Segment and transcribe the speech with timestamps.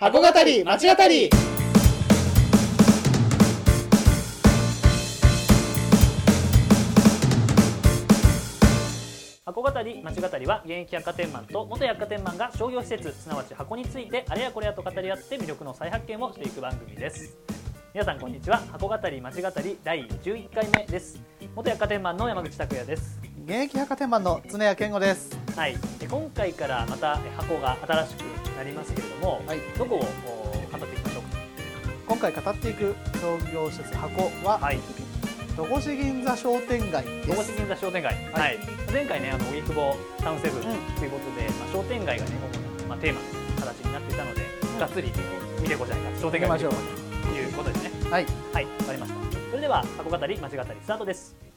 [0.00, 1.28] 箱語り町語り。
[9.44, 17.36] 箱語り町語りは現役百貨店マンと元百貨店マンが商業施設すなわち箱についてあれやこれやと語り合って魅力の再発見をしていく番組です。
[17.92, 18.62] 皆さんこんにちは。
[18.70, 21.20] 箱語り町語り第11回目です。
[21.56, 23.18] 元百貨店マンの山口拓也です。
[23.44, 25.36] 現役百貨店マンの常谷健吾です。
[25.56, 25.76] はい。
[25.98, 29.58] で今回からまたえ箱が新しくなりますけれども、はい。
[29.78, 31.22] どこをお語っていきましょう
[32.08, 34.80] 今回語っていく商業施設箱は、かはい。
[35.56, 38.56] 戸越銀座商店街戸越銀座商店街、ははい。
[38.56, 38.58] い
[38.92, 40.74] 前回ねあの荻窪タウンセブンとうん。
[40.74, 43.26] いうことで、まあ、商店街がね主に、まあ、テーマの
[43.60, 44.42] 形になっていたので、
[44.80, 45.12] がっつり
[45.60, 46.76] 見てこじゃないか商店街を見ていこ
[47.22, 48.10] うということですね。
[48.10, 48.26] はい。
[48.52, 49.18] はいわかりました。
[49.50, 51.47] それでは箱語り町語りスタートです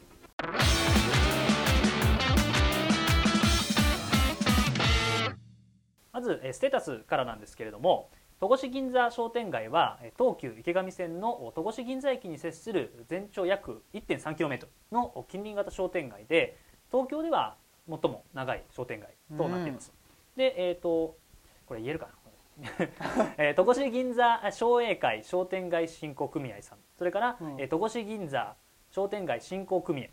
[6.22, 16.58] まずえーステータスからなんですけれども戸越銀座商店街はえー東急池上線の戸越銀座駅に接する全長約 1.3km の近隣型商店街で
[16.92, 17.58] 東京では
[17.90, 19.92] 最も長い商店街となっています、
[20.36, 21.18] でえっ、と
[21.66, 22.14] これ言えるかな？
[23.38, 26.80] えー戸越銀座商栄会商店街振興組合さん。
[26.96, 27.60] それから、うん。
[27.60, 28.56] えー戸越銀座
[28.92, 30.10] 商店街振興組合。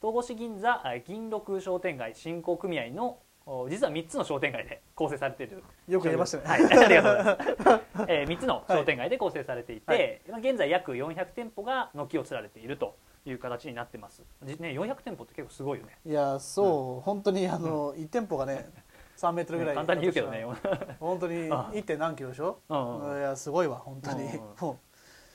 [0.00, 3.18] 戸越銀座あ銀六商店街振興組合のお
[3.68, 6.44] 実は3つの商店街で構成されているよく言えましたね。
[6.44, 10.20] はい、ありがとうございます、 えー、3つの商店街で構成されていて、はい。
[10.30, 15.98] まあ現在約400店舗が軒を連ねているという形になってます、じね、400店舗って結構すごいよね。
[16.04, 18.70] いやそう、本当にあの1店舗がね
[19.16, 20.44] 3メートルぐらい簡単に言うけどね
[21.00, 21.84] 本当にあ 1.
[21.84, 22.60] 点何キロでしょ？
[22.68, 24.24] うんうんいやすごいわ本当に。
[24.24, 24.78] うんうんも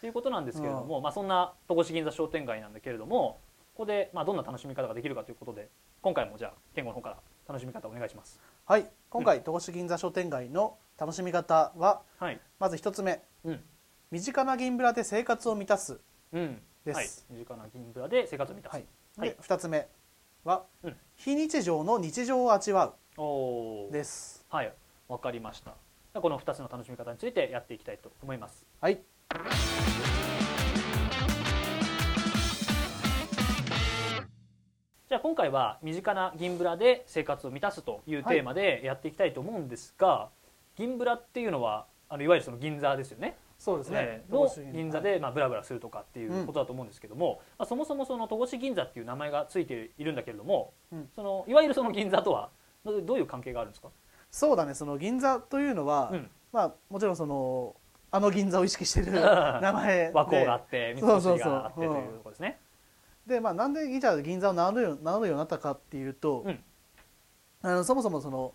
[0.02, 3.40] ということなんですけれども、まあ、そんな戸越銀座商店街なんだけれども
[3.74, 5.70] ここでまあどんな楽しみ方ができるかということで
[6.02, 8.40] 今回もじゃあ健吾の方から楽しみ方お願いします。
[8.68, 12.40] うはい今回戸越銀座商店街の楽しみ方ははい。
[12.60, 13.22] まず1つ目。
[13.44, 13.60] うん。
[14.12, 16.00] 身近な銀ブラで生活を満たす
[16.32, 16.62] うん。
[16.86, 17.26] です。
[17.30, 18.86] はい、身近な銀ブラで生活を満たす、はい。
[19.18, 19.30] はい。
[19.30, 19.88] で2つ目
[20.44, 20.96] はうん。
[21.16, 24.46] 非日常の日常を味わうです。
[24.50, 24.74] はい。
[25.08, 25.76] わかりました。
[26.22, 28.66] この2つの楽しみ方についてやっていきたいと思います。
[28.80, 29.02] はい
[35.14, 40.30] じゃあ今回は身近な銀ブラで生活を満たすというテーマでやっていきたいと思うんですが、
[40.76, 43.38] 銀ブラっていうのはあのいわゆるその銀座ですよね。
[43.60, 43.98] そうですね。
[44.02, 51.10] えーの銀座でまあブラブラするとかっていううんことだと思うんですけども、まあ、そもそもその戸越銀座っていう名前がついているんだけれども、うん。
[51.16, 52.50] そのいわゆるその銀座とは
[52.84, 53.90] どういう関係があるんですか、
[54.32, 54.74] そうだね。
[54.74, 56.30] その銀座というのは、うん。
[56.52, 57.76] まあもちろんその
[58.10, 59.12] あの銀座を意識してる
[59.62, 60.12] 名前で。
[60.12, 62.60] 和光があって三越があってというところですね。
[63.28, 66.60] でまあなんでじゃあ銀座を名乗るよ名乗るようになったかっていうと、うん。
[67.62, 68.54] あのそもそもその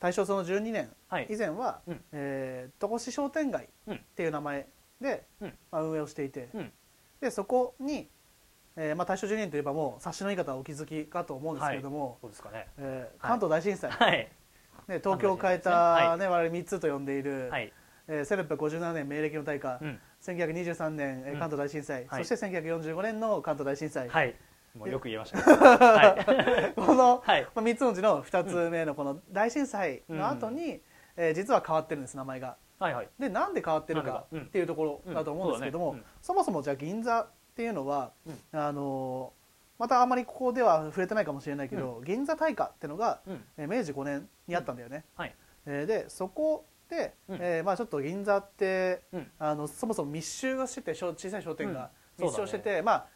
[0.00, 1.28] 大正その12年はい。
[1.30, 2.00] 以前は、うん。
[2.12, 4.66] えー戸越商店街っていう名前
[5.00, 5.54] で、うん。
[5.70, 6.72] まあ、運営をしていて、うん。
[7.20, 8.08] でそこに、
[8.76, 12.66] えーまあ、大正12年といえばもう察しのいい方はお気づきかと思うんですけれども、そうですかね。
[12.78, 14.28] えー関東大震災、はい。
[14.88, 17.72] ね、東京を変えた、はね我々3つと呼んでいる、はい。
[18.08, 24.34] えー、1657年明暦の大火、うん1923年、えーうん関東大震災、はいそして1945年の関東大震災、はい。
[24.76, 25.42] もうよく言えましたね。
[25.52, 26.72] はい。
[26.74, 27.42] この、はい。
[27.54, 30.80] まあ、3つのうちの2つ目のこの大震災の後に、
[31.16, 32.56] えー実は変わってるんです名前が。
[32.78, 33.08] はいはい。
[33.18, 39.42] でなんで変わってるかっていうところだと思うんですけども、うんそうだねそもそもじゃあ銀座っていうのは、うんあのー
[39.78, 43.44] またあんまりここでは触れてないかもしれないけど、銀座大火っていうのが、うん。
[43.56, 45.04] えー明治5年にあったんだよね。
[45.16, 45.34] はい。
[45.66, 46.71] えーでそこで、
[47.28, 47.38] うん。
[47.40, 49.30] えーまあ、ちょっと銀座って、うん。
[49.38, 52.24] あのそもそも密集がしてて小小さい商店がうん。
[52.26, 53.06] 密集してて、まあ、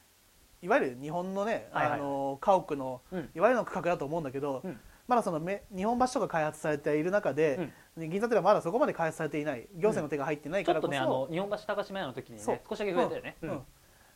[0.63, 2.01] いわゆる日本のね、はいはい。
[2.01, 3.31] あの家屋のうん。
[3.35, 4.81] いわゆるの区画だと思うんだけど、うん。
[5.07, 9.69] まだそのめ日本橋とか開発されている中で、銀座っていうのはまだそこまで開発されていない。
[9.77, 13.37] 行政の手が入ってないからこそ、ちょっとねあの日本橋高島屋の時にね少しだけ増えたよね。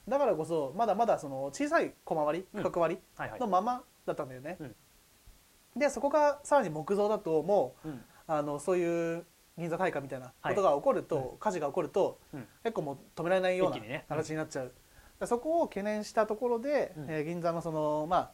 [0.09, 2.63] だからこそまだまだその小さい小回りうん。
[2.65, 3.47] 区画割りの。
[3.47, 4.75] ままだったんだよね、うん。
[5.79, 8.05] でそこがさらに木造だともううん。
[8.27, 9.25] あのそういう
[9.61, 10.55] 銀座大火みたいなはい。
[10.55, 12.47] ことが起こると、火事が起こると、うん。
[12.65, 13.77] 結構もう止められないような
[14.09, 14.73] 形になっちゃう、
[15.21, 17.07] でそこを懸念したところで、うん。
[17.11, 18.31] えー銀座のそのまあ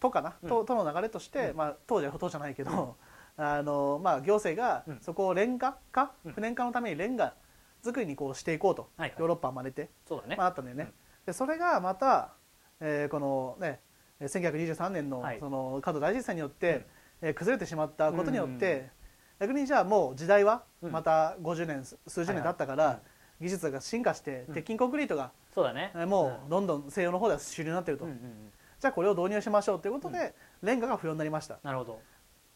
[0.00, 0.48] 都かな、うん。
[0.48, 1.56] 都都の流れとして、うん。
[1.56, 2.96] まあ、当時は都じゃないけど、
[3.38, 5.00] あのまあ、行政がうん。
[5.00, 6.32] そこをレンガ化、うん。
[6.32, 7.34] 不燃化のためにレンガ
[7.82, 9.14] 作りにこうしていこうと、はいはい。
[9.18, 10.36] ヨーロッパを真似て、そうだね。
[10.36, 10.44] ま。
[10.44, 10.92] あ、あったんだよね、うん。
[11.26, 12.32] でそれがまた、
[12.80, 13.80] えーこのね
[14.20, 15.40] えー1923年のはい。
[15.40, 16.74] その関東大震災によって、
[17.22, 17.28] うん。
[17.28, 18.90] えー崩れてしまったことによって、うん
[19.38, 20.92] 逆にじゃあもう時代はうん。
[20.92, 23.00] また50年、数十年経ったから、
[23.40, 24.54] 技術が進化してうん。
[24.54, 25.92] 鉄筋コンクリートが、そうだね。
[25.94, 28.06] えーもうどんどん西洋の方では主流になってると。
[28.06, 31.58] じゃあこれを導入しましょうということで、レンガが不要になりました。
[31.62, 32.00] なるほど。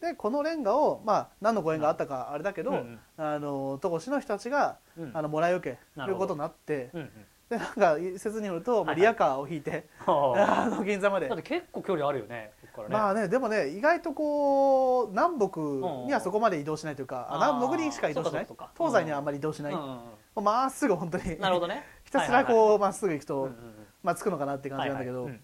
[0.00, 2.98] でこのレンガを、まあ、何のご縁があったかあれだけど、うんうん。
[3.18, 5.10] あの戸越の人たちが、うん。
[5.14, 7.10] あのもらい受けなるほどることになってうんうん
[7.50, 8.86] でなんか説によると、まあ、はい。
[8.86, 11.26] はいリヤカーを引いて、はあの銀座まで。
[11.26, 15.60] あだって結構距離あるよねね、まあねでもね意外とこう南北
[16.06, 18.46] にはそこまで移動しないというか、ああー南北にしか移動しない。
[18.76, 19.98] 東西にはあんまり移動しない、うんうん
[20.36, 20.44] うん。
[20.44, 21.38] まっすぐ本当に。
[21.38, 21.84] なるほどね。
[22.04, 23.86] ひたすらこうまっすぐ行くと、うんうんうん。
[24.02, 25.42] まあ、着くのかなっていう感じなんだけど、はいはい。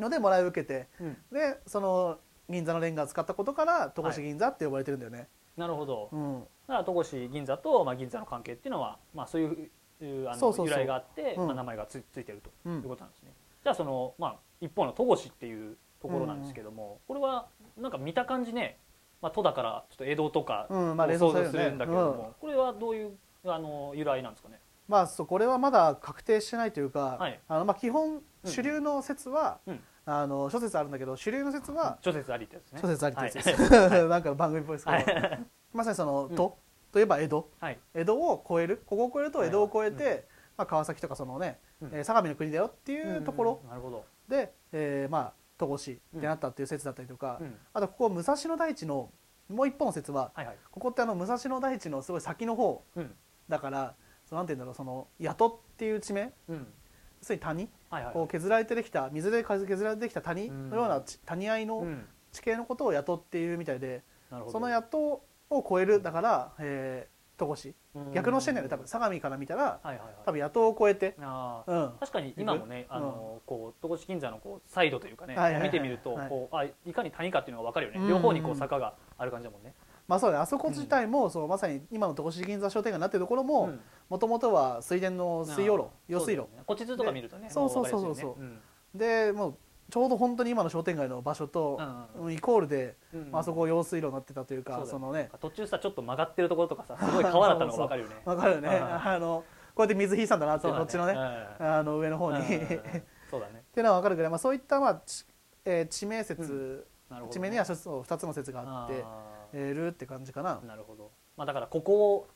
[0.00, 1.06] のでもらい受けてうん。
[1.06, 1.16] うん。
[1.32, 2.18] でその
[2.48, 6.08] 銀座のレンガを使ったことから戸越銀座って呼ばれてるんだよね、なるほど。
[6.10, 6.40] うん。
[6.66, 9.70] だから戸越銀座と、まあ、銀座の関係っていうのは、まあ、そういう
[10.04, 11.46] いうあの由来があって、うん。
[11.46, 18.78] まあ、名前がつついてるとういうんことなんですね、じゃあその、まあ、一方の戸越っていうところなんですけども、これはなんか見た感じね、
[19.20, 23.12] まあ、戸だからちょっと江戸とかを連想像するんだけども、これはどういう
[23.44, 24.60] あの由来なんですかね？
[24.88, 27.38] まあそうこれはまだ確定してないというか、はい。
[27.46, 28.50] あのまあ基本うん。
[28.50, 29.80] 主流の説は、うん。
[30.06, 32.80] あの諸説あるんだけど主流の説は、諸説ありってやつね。
[32.80, 34.04] 諸説ありってやつです、はい。
[34.08, 35.46] なんか番組っぽいですけど、はい。
[35.74, 36.36] まさにそのうん。
[36.36, 36.56] 都、
[36.92, 37.50] といえば江戸。
[37.60, 37.78] はい。
[37.94, 38.82] 江戸を越える。
[38.86, 40.24] ここを越えると江戸を越えて、はいはい
[40.58, 41.90] まあ、川崎とかそのね、うん。
[41.92, 43.70] えー相模の国だよっていうところうん。
[43.70, 47.54] なるほど、で、えーまあ戸越ってなったっていう説だったりとか、うん。
[47.72, 49.10] あとここ武蔵野台地の
[49.48, 50.56] もう一方の説ははいはい。
[50.70, 53.14] ここってあの武蔵野台地のすごい先の方うん。
[53.48, 53.94] だから
[54.26, 56.32] そのなんて言うんだろうその谷戸っていう地名。
[56.48, 56.56] うん。
[57.20, 58.12] 要するに谷はいはい。
[58.14, 62.08] こう削られてできた水で削られてできた谷のような地谷合のうん。
[62.30, 64.02] 地形のことを雇っていうみたいで、
[64.52, 67.74] その雇を超えるだから、えー、戸越。
[67.94, 68.12] うん。
[68.12, 68.86] 逆の視点だよね多分。
[68.86, 70.14] 相模から見たらはいはいはい。
[70.24, 72.96] 多分雇を超えて、うん、確かに今もね、うん。
[72.96, 78.08] あのこう戸越銀座のこうサイドというかね、はいはいはい見てみると、はいこうあいかに谷かっていうのが分かるよね、うん。
[78.08, 79.74] 両方にこう坂がある感じだもんね。
[80.06, 83.80] まあそうだねあそこ自体も、そうまさに今の戸越銀座商店街になってるところもうん。
[84.08, 86.42] もともとは水田の水用路用水路。
[86.42, 88.14] ねこっち図とか見るとね、そうそうもそうそう。
[88.14, 88.58] 分かりやすいよね。
[88.94, 89.56] でもう
[89.90, 91.80] ちょうど本当に今の商店街の場所と
[92.30, 92.96] イコールで、
[93.30, 98.16] まあそこ用水路になってたというかそのね途中さちょっと曲がってるところとかさすごい川だったのが分かるよね。
[98.24, 98.68] わかるよね。
[98.68, 99.08] うん。
[99.08, 99.44] あの
[99.74, 101.12] こうやって水引いたんだなってこっちのね。
[101.12, 101.74] うん。
[101.74, 102.38] あの上の方に、
[103.30, 103.64] そうだね。
[103.72, 105.24] ていうのは分かるぐらい、まあ、そういった、まあち
[105.64, 106.86] えー地名説、
[107.30, 109.04] 地名にはそう2つの説があって
[109.52, 110.56] るって感じかな。
[110.56, 111.10] ー、なるほど。
[111.36, 112.26] まあだからここを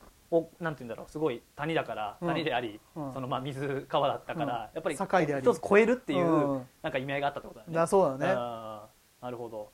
[0.60, 2.28] なんて言うんだろうすごい谷だからうん。
[2.28, 3.12] 谷であり、うん。
[3.12, 6.66] そのまあ水川だったから、やっぱり一つ越えるっていう、うん。
[6.82, 7.74] なんか意味合いがあったってことだね。
[7.74, 8.34] だそうだね。
[8.34, 9.70] なるほど。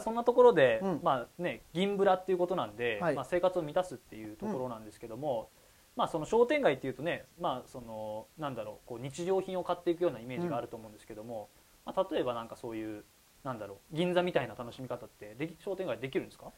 [0.00, 1.00] そんなところで、うん。
[1.02, 3.14] まあね銀ブラっていうことなんで、はい。
[3.14, 5.48] まあ、生活を満たすっていうところなんですけども、
[5.96, 11.48] まあその商店街っていうとねまあそのなんだろうこう日常品を買っていくようなイメージがあると思うんですけども、
[11.84, 13.04] まあ、例えばなんかそういう
[13.44, 16.52] なんだろう銀座みたいな楽しみ方ってでき商店街できるんですか、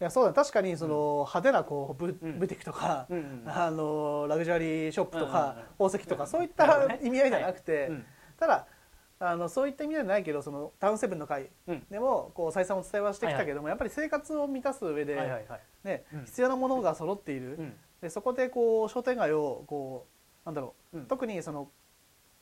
[0.00, 0.34] いやそうだね。
[0.34, 2.38] 確かにその派手なこうブ,、うん。
[2.40, 3.06] ブティックとか、
[3.46, 8.04] あのラグジュアリーショップとか、宝石とかそういった意味合いじゃなくて、うん。
[8.38, 8.66] ただ
[9.20, 11.86] あのそういった意味ではないけどそのタウンセブンの会うん。
[11.88, 15.14] でもこう再三お伝えはしてきたけども、やっぱり生活を満たす上で、
[15.84, 16.24] ねうん。
[16.24, 17.72] 必要なものが揃っている、うん。
[18.00, 20.08] でそこでこう商店街をこ
[20.44, 21.06] うなんだろう、うん。
[21.06, 21.68] 特にその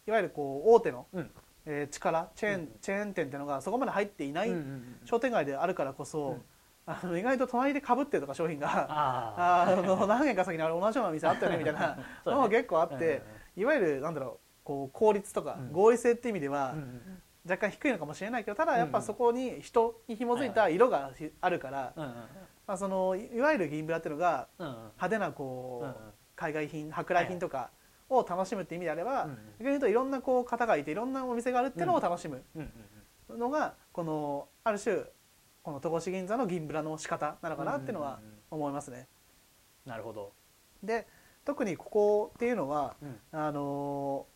[0.08, 1.30] いわゆるこう大手の、うん。
[1.66, 2.68] えー力チェーン、うん。
[2.80, 4.52] チェーン店っていうのがそこまで入っていない
[5.04, 6.42] 商店街であるからこそ、うん
[6.84, 13.22] あの意外と隣でかぶってるとか商品がああの何年か先にあれ同じような店あったよねみたいな のも結構あっうんて、
[13.56, 16.74] いわゆるなんだろうこう効率とかうん合理性っていう意味では
[17.48, 25.96] 若干低いのかもしれないけどただやっうんぱそこに人に紐づいた色があるから、まあ、そのいわゆる銀ブラっていうのが派手なこう、
[26.34, 27.70] 海外品舶来品とか
[28.08, 32.42] を楽しむって意味であれば、逆に言うといろんなこう方がいていろんなお店があるっていうのを楽しむ
[33.30, 35.04] のがこのある種
[35.62, 39.08] この戸越銀座の銀ブラの仕方なのかなっていうのはうんうんうん思いますね。
[39.86, 40.32] なるほど、
[40.82, 41.06] で
[41.44, 43.20] 特にここっていうのはうん。
[43.32, 44.26] あの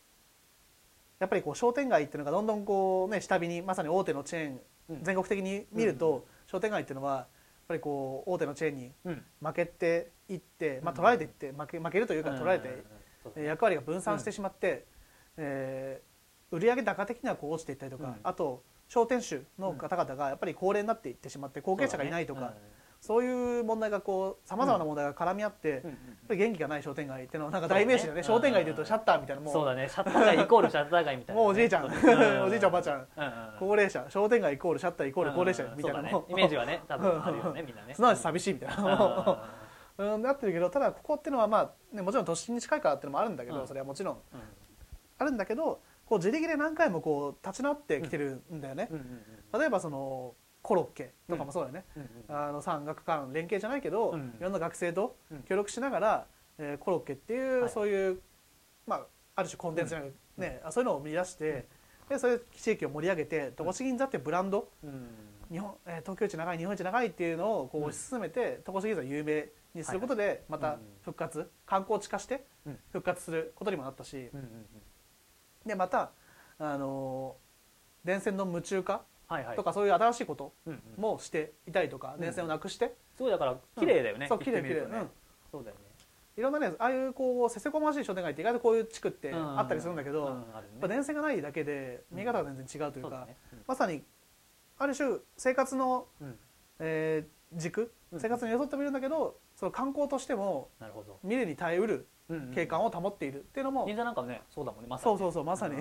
[1.19, 5.03] やっぱりこう商店街っていうのがどんどんこうね下火にまさに大手のチェーンうん。
[5.03, 7.27] 全国的に見るうんと商店街っていうのはやっ
[7.69, 9.25] ぱりこう大手のチェーンにうん。
[9.43, 12.83] 負けていって、まあ、うん取られていって負け負けるというか取られて
[13.37, 13.45] うん。
[13.45, 14.87] 役割が分散してしまって、
[15.37, 16.17] えー
[16.53, 18.17] 売上高的にはこう落ちていったりとか、うん。
[18.23, 22.55] あと商店主の方々がやっぱり高齢になっていってしまって後継者がいないとか
[23.01, 25.81] そう,、いう問題がこうさまざまな問題が絡み合って、やっ
[26.31, 28.23] うん元気がない商店街っていうのはなんか代名詞だよね。
[28.23, 29.53] 商店街でいうとシャッターみたいなもう。
[29.53, 29.89] そうだね。
[29.89, 31.89] シャッター街イコールシャッター街みたいなね、もうおじいちゃん、う
[32.47, 32.69] おじいちゃん。
[32.69, 33.07] おばあちゃん。
[33.61, 37.95] 高齢者商店街イコールシャッターイコール高齢者みたいなイメージはね多分あるよねみんなね。
[37.95, 39.43] すなわち寂しいみたいうんな、
[39.99, 41.59] うん、なってるけどただここっていうのはま
[41.93, 43.69] あ、ね、もちろん都心に近いからっていうのもあるんだけど、うん。
[43.69, 44.19] それはもちろん
[45.19, 49.21] あるんだけどこう自力で何回もこう立ち直ってきてるんだよね、うんうん
[49.59, 55.43] 例えばそのコロッケとかもそうだよね、うんうんあの産学官連携じゃないけど、うんいろんな学生とうん。
[55.45, 56.27] 協力しながら、
[56.59, 57.71] えーコロッケっていう、はい。
[57.71, 58.21] そういう、
[58.87, 61.67] まあ、ある種コンテンツじゃない、ねそういうのを生み出して、
[62.09, 65.09] でそれで地域を盛り上げて戸越銀座っていうブランドうん。
[65.51, 72.79] 日本、えー東京一長い日本一長いっていうのをこううん推し進めて、戸越銀座を有名にすることでまたうん復活、観光地化してうん。
[72.91, 74.67] 復活することにもなったし、うんうんうん
[75.67, 76.11] でまた
[76.59, 77.47] あのー
[78.07, 79.03] 電線の夢中化
[79.57, 80.53] とかそういう新しいこと
[80.97, 84.75] もしていたりとか、うん電線をなくして、すごいだから綺麗だよね、そう綺麗綺麗。
[84.83, 85.11] うん。
[85.51, 85.83] そうだよね。
[86.37, 93.27] いろんなねああいうこうせせこましい商店街って意外とこういう地区ってあったりするんだけど、うんやっぱ電線がないだけで見え方が全然違うというか、
[93.67, 94.05] まさに
[94.79, 96.25] ある種生活の、う
[96.79, 101.19] えー軸うん生活に寄ってもいるんだけどその観光としてもなるほど。
[101.23, 102.07] 未練に耐えうる
[102.55, 105.77] 景観を保っているっていうのも、銀座なんかもねそうだもんねまさにそうそうそうまさに、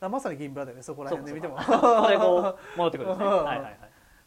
[0.00, 1.58] まさに銀ブラだよねそこら辺で見ても。
[1.58, 3.26] 戻ってくるんですね。
[3.26, 3.62] う んはいはい。
[3.62, 3.76] はい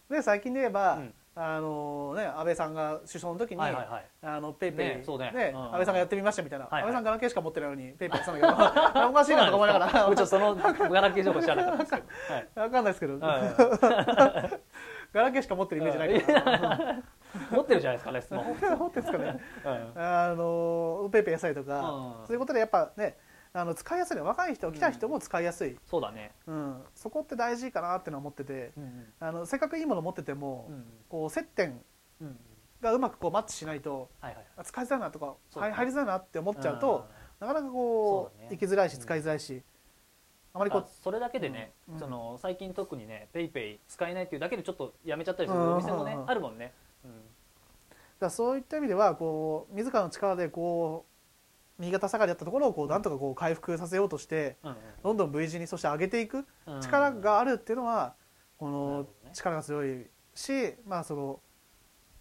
[0.09, 1.13] で最近で言えば、うん。
[1.35, 4.05] あのね安倍さんが首相の時に、はいはいはい。
[4.23, 5.31] あの PayPay ねそうね。
[5.53, 6.81] うん安倍さんがやってみましたみたいな、はいはい。
[6.81, 9.07] 安倍さんガラケーしか持ってないのに PayPay やってたんだけど。
[9.07, 10.05] おかしいなとか思いながら。
[10.07, 12.03] 僕ちょっとそのガラケー情報知らなかったんですけど。
[12.33, 12.47] はい。
[12.55, 13.41] わかんないですけど、はい。
[13.41, 14.59] はい
[15.13, 17.03] ガラケーしか持ってるイメージないから、うん
[17.51, 19.39] 持ってるじゃないですかねスマホ 持ってるんですかね。
[19.65, 20.01] うん。
[20.01, 22.27] あの PayPay 野菜とか、うん。
[22.27, 23.17] そういうことでやっぱね
[23.51, 26.33] あの使いやすいの若い人来た人も使いやすい、そうだね。
[26.47, 26.83] うん。
[26.95, 29.13] そこって大事かなってのは思っててうんうん。
[29.19, 31.83] あのせっかくいいもの持ってても、うんこう接点
[32.21, 32.39] うん
[32.81, 35.71] がうまくこうマッチしないとはいはいあ使いづらいなとか、ね。
[35.71, 37.07] 入りづらいなって思っちゃうと、
[37.39, 38.47] なかなかこうね。
[38.51, 39.63] 行きづらいし使いづらいし、
[40.53, 41.99] あまりこあそれだけでね、うん。
[41.99, 46.88] その最近特にねペイペイ使えないっていうだけでちょっとやめちゃったりするうんお店もねうんあるもんね、うんう
[48.19, 54.75] だそういった意味ではこう自らの力でこう右肩下がりだったところをこうなんとかこう回復させようとしてうん。
[55.03, 58.15] どんどん V 字にそして上げていくうん力があるっていうのは
[58.57, 60.51] この力が強いし
[60.85, 61.39] まあその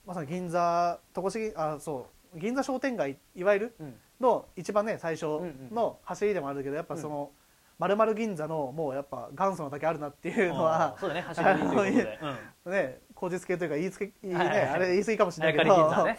[0.07, 3.95] まさに銀座戸越銀あそう銀座商店街いわゆるうん。
[4.21, 5.27] の一番ね最初
[5.71, 7.31] の走りでもあるけどやっぱその
[7.79, 11.21] 丸々銀座のもうやっぱ元祖のだけあるなっていうのはそうだね。
[11.21, 12.19] 走りということで、
[12.65, 16.19] うん、 ね口実系というか言いつけいいねはいはいはいあれ言い過ぎかもしれないけどね、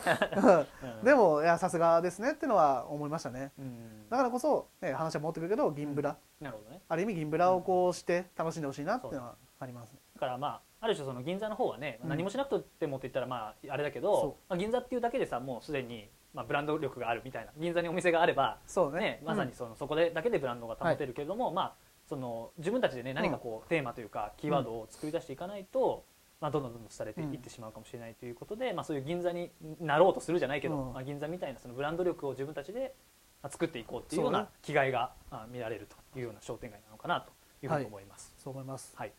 [1.01, 21.73] でもいやさすがですねっていうのは思いましたねうんだからこそ、ね、話は持ってくるけど銀ブラ、なるほどねある意味銀ブラをこうして楽しんでほしいなっていうのはあります、だからまあある種その銀座の方はね、何もしなくてもって言ったらまああれだけど、まあ、銀座っていうだけでさもうすでにまあブランド力があるみたいな銀座にお店があればそうねね、まさにそのそこでだけでブランドが保てるけれども、まあ
[22.09, 26.05] その自分たちでね何かこうテーマというかキーワードを作り出していかないと、
[26.41, 30.93] まあ、どんどんどんどん廃れていってしまうかもしれないということで、まあ、そういう銀座になろうとするじゃないけど、うん。
[30.93, 32.95] まあ、銀座みたいなそのブランド力を自分たちで
[33.43, 37.31] まあ作っていこうっていうような気概があ見られるというような商店街なのかなと
[37.63, 38.33] いうふうに思います。
[38.37, 38.93] そう思います。
[38.95, 39.13] はい、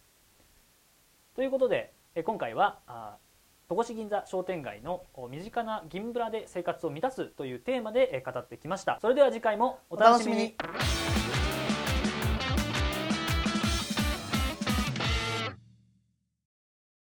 [1.34, 3.16] ということでえ今回はあ
[3.68, 8.98] 戸越銀座商店街のお身近な銀ブラで生活を満たすというテーマでえ語ってきました。
[9.00, 10.56] それでは次回もお楽しみに